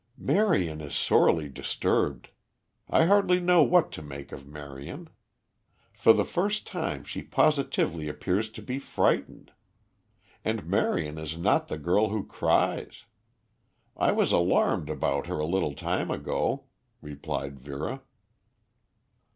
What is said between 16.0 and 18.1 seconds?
ago," replied Vera.